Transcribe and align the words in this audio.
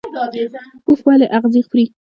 اوښ 0.87 0.99
ولې 1.05 1.27
اغزي 1.37 1.61
خوري؟ 1.67 1.85